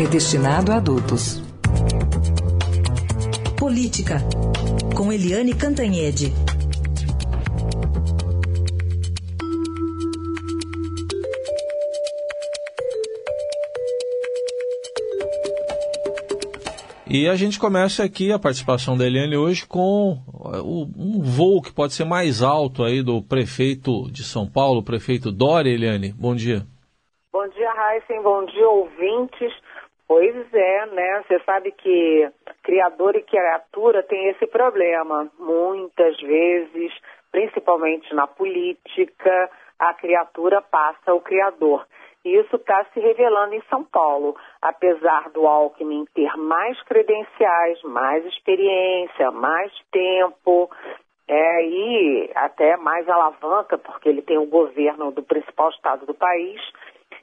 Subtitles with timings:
[0.00, 1.42] é de destinado a adultos.
[3.58, 4.16] Política,
[4.96, 6.32] com Eliane Cantanhede.
[17.06, 20.16] E a gente começa aqui a participação da Eliane hoje com
[20.96, 25.30] um voo que pode ser mais alto aí do prefeito de São Paulo, o prefeito
[25.30, 25.70] Dória.
[25.70, 26.64] Eliane, bom dia.
[27.32, 28.22] Bom dia, Raíssen.
[28.22, 29.52] Bom dia, ouvintes.
[30.10, 31.22] Pois é, né?
[31.22, 32.28] Você sabe que
[32.64, 35.30] criador e criatura tem esse problema.
[35.38, 36.92] Muitas vezes,
[37.30, 41.86] principalmente na política, a criatura passa o criador.
[42.24, 44.34] E isso está se revelando em São Paulo.
[44.60, 50.68] Apesar do Alckmin ter mais credenciais, mais experiência, mais tempo,
[51.28, 56.60] é, e até mais alavanca, porque ele tem o governo do principal estado do país,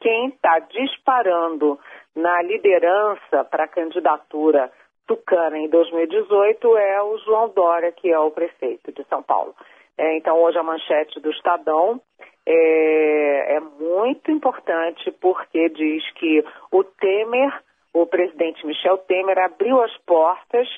[0.00, 1.78] quem está disparando
[2.14, 4.70] na liderança para a candidatura
[5.06, 9.54] tucana em 2018 é o João Dória, que é o prefeito de São Paulo.
[9.96, 12.00] É, então, hoje a manchete do Estadão
[12.46, 17.62] é, é muito importante porque diz que o Temer,
[17.92, 20.68] o presidente Michel Temer, abriu as portas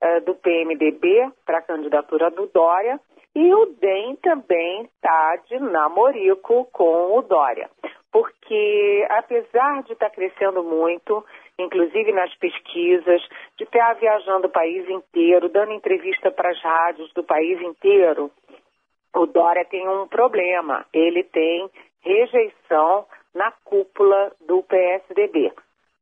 [0.00, 2.98] é, do PMDB para a candidatura do Dória
[3.34, 7.68] e o DEM também está de namorico com o Dória
[8.12, 11.24] porque apesar de estar crescendo muito,
[11.58, 13.22] inclusive nas pesquisas,
[13.56, 18.30] de estar viajando o país inteiro, dando entrevista para as rádios do país inteiro,
[19.14, 20.84] o Dória tem um problema.
[20.92, 21.68] Ele tem
[22.02, 25.52] rejeição na cúpula do PSDB.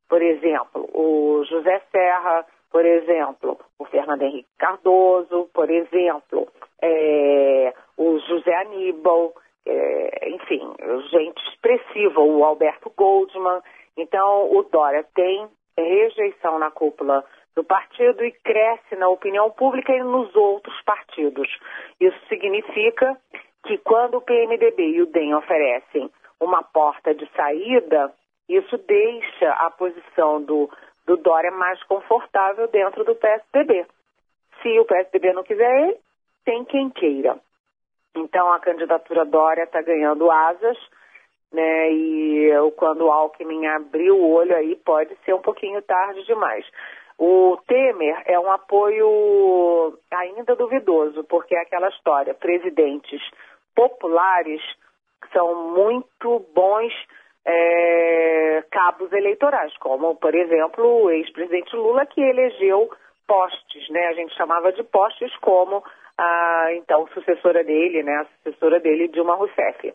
[0.08, 6.48] Por exemplo, o José Serra, por exemplo, o Fernando Henrique Cardoso, por exemplo,
[6.80, 9.34] é, o José Aníbal
[9.66, 10.17] é,
[10.48, 10.74] enfim,
[11.10, 13.60] gente expressiva, o Alberto Goldman.
[13.96, 20.02] Então, o Dória tem rejeição na cúpula do partido e cresce na opinião pública e
[20.02, 21.48] nos outros partidos.
[22.00, 23.16] Isso significa
[23.66, 26.10] que quando o PMDB e o DEM oferecem
[26.40, 28.12] uma porta de saída,
[28.48, 30.70] isso deixa a posição do,
[31.06, 33.86] do Dória mais confortável dentro do PSDB.
[34.62, 35.96] Se o PSDB não quiser ele,
[36.44, 37.38] tem quem queira.
[38.16, 40.76] Então a candidatura Dória está ganhando asas,
[41.52, 41.90] né?
[41.90, 46.64] E quando o Alckmin abrir o olho aí pode ser um pouquinho tarde demais.
[47.18, 53.20] O Temer é um apoio ainda duvidoso, porque é aquela história, presidentes
[53.74, 54.62] populares
[55.32, 56.92] são muito bons
[57.44, 62.88] é, cabos eleitorais, como, por exemplo, o ex-presidente Lula, que elegeu
[63.26, 64.06] postes, né?
[64.08, 65.82] A gente chamava de postes como
[66.18, 69.94] a então sucessora dele, né, a sucessora dele, Dilma Rousseff.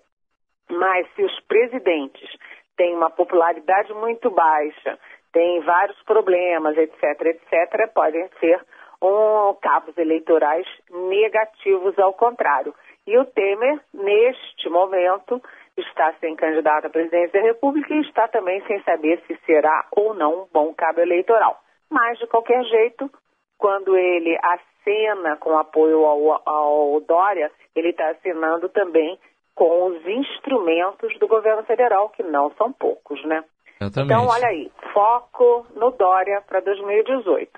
[0.69, 2.29] Mas se os presidentes
[2.77, 4.97] têm uma popularidade muito baixa,
[5.33, 8.61] têm vários problemas, etc., etc., podem ser
[9.01, 12.73] um, cabos eleitorais negativos ao contrário.
[13.05, 15.41] E o Temer, neste momento,
[15.75, 20.13] está sem candidato à presidência da República e está também sem saber se será ou
[20.13, 21.59] não um bom cabo eleitoral.
[21.89, 23.11] Mas, de qualquer jeito,
[23.57, 24.37] quando ele
[24.83, 29.17] acena com apoio ao, ao Dória, ele está assinando também
[29.55, 33.43] com os instrumentos do governo federal, que não são poucos, né?
[33.79, 34.13] Exatamente.
[34.13, 37.51] Então, olha aí, foco no Dória para 2018.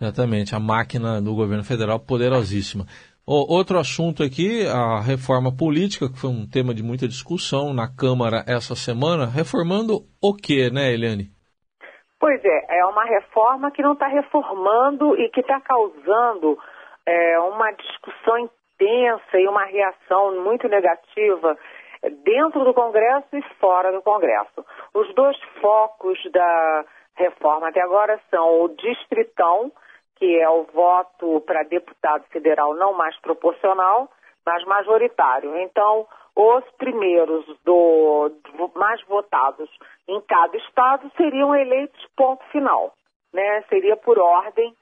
[0.00, 2.84] Exatamente, a máquina do governo federal poderosíssima.
[3.26, 7.88] O, outro assunto aqui, a reforma política, que foi um tema de muita discussão na
[7.88, 9.26] Câmara essa semana.
[9.26, 11.35] Reformando o quê, né, Eliane?
[12.18, 16.58] Pois é, é uma reforma que não está reformando e que está causando
[17.04, 21.56] é, uma discussão intensa e uma reação muito negativa
[22.24, 24.64] dentro do Congresso e fora do Congresso.
[24.94, 26.84] Os dois focos da
[27.16, 29.72] reforma até agora são o distritão,
[30.16, 34.08] que é o voto para deputado federal não mais proporcional,
[34.46, 35.56] mas majoritário.
[35.58, 38.30] Então, os primeiros do,
[38.74, 39.68] mais votados
[40.08, 42.92] em cada estado seriam eleitos ponto final,
[43.32, 43.62] né?
[43.68, 44.72] Seria por ordem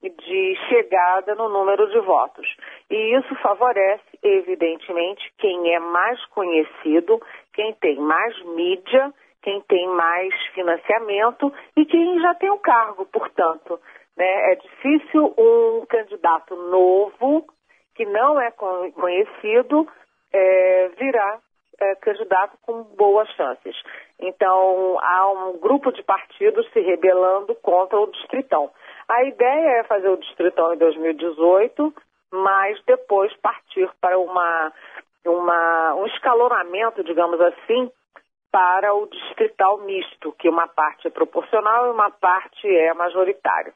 [0.00, 2.46] de chegada no número de votos.
[2.88, 7.20] E isso favorece, evidentemente, quem é mais conhecido,
[7.52, 9.12] quem tem mais mídia
[9.42, 13.80] quem tem mais financiamento e quem já tem o cargo, portanto.
[14.16, 14.52] Né?
[14.52, 17.46] É difícil um candidato novo,
[17.98, 19.88] que não é conhecido,
[20.32, 21.40] é, virar
[21.80, 23.74] é, candidato com boas chances.
[24.20, 28.70] Então, há um grupo de partidos se rebelando contra o Distritão.
[29.08, 31.92] A ideia é fazer o Distritão em 2018,
[32.30, 34.72] mas depois partir para uma,
[35.26, 37.90] uma, um escalonamento, digamos assim,
[38.52, 43.72] para o distrital misto, que uma parte é proporcional e uma parte é majoritário.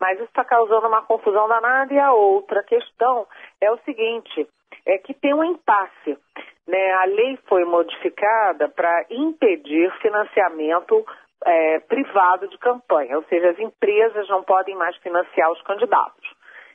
[0.00, 3.26] Mas isso está causando uma confusão danada e a outra questão
[3.60, 4.46] é o seguinte,
[4.84, 6.18] é que tem um impasse.
[6.66, 6.92] Né?
[6.92, 11.04] A lei foi modificada para impedir financiamento
[11.44, 16.28] é, privado de campanha, ou seja, as empresas não podem mais financiar os candidatos.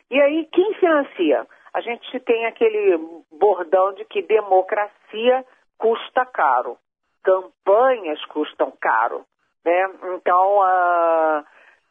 [0.10, 1.48] E aí, quem financia?
[1.74, 2.98] A gente tem aquele
[3.32, 5.46] bordão de que democracia
[5.78, 6.78] custa caro,
[7.24, 9.26] campanhas custam caro.
[9.64, 9.90] Né?
[10.16, 11.46] Então, uh,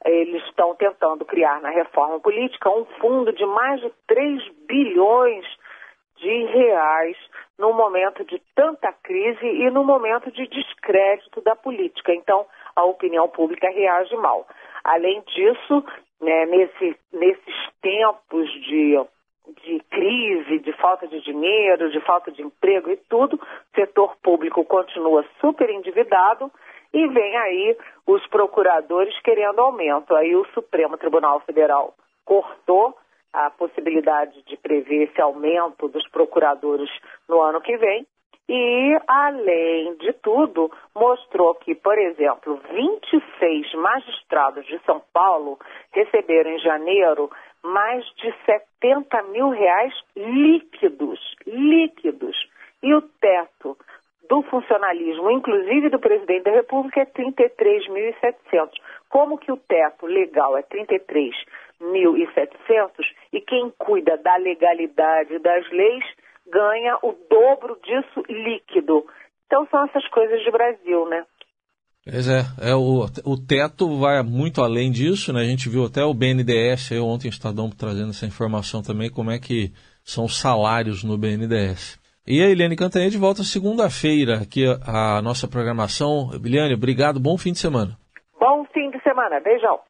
[0.05, 5.45] eles estão tentando criar na reforma política um fundo de mais de 3 bilhões
[6.17, 7.17] de reais
[7.59, 12.15] no momento de tanta crise e no momento de descrédito da política.
[12.15, 14.47] Então, a opinião pública reage mal.
[14.85, 15.85] Além disso,
[16.21, 18.99] né, nesse, nesses tempos de,
[19.63, 24.65] de crise, de falta de dinheiro, de falta de emprego e tudo, o setor público
[24.65, 26.51] continua super endividado
[26.93, 27.77] e vem aí
[28.07, 30.15] os procuradores querendo aumento.
[30.15, 31.95] Aí o Supremo Tribunal Federal
[32.25, 32.97] cortou
[33.33, 36.91] a possibilidade de prever esse aumento dos procuradores
[37.29, 38.07] no ano que vem.
[38.49, 45.57] E, além de tudo, mostrou que, por exemplo, 26 magistrados de São Paulo
[45.93, 47.31] receberam em janeiro
[47.63, 52.37] mais de 70 mil reais líquidos, líquidos.
[52.83, 53.77] E o teto
[54.31, 58.71] do funcionalismo, inclusive do presidente da República, é 33.700.
[59.09, 62.93] Como que o teto legal é 33.700
[63.33, 66.05] e quem cuida da legalidade das leis
[66.47, 69.05] ganha o dobro disso líquido.
[69.47, 71.27] Então são essas coisas de Brasil, né?
[72.05, 75.41] Pois é, é o, o teto vai muito além disso, né?
[75.41, 79.41] A gente viu até o BNDES, eu ontem Estadão trazendo essa informação também, como é
[79.41, 79.73] que
[80.05, 82.00] são os salários no BNDES.
[82.27, 86.31] E a Eliane Cantanhede volta segunda-feira aqui a nossa programação.
[86.35, 87.97] Eliane, obrigado, bom fim de semana.
[88.39, 89.81] Bom fim de semana, beijão.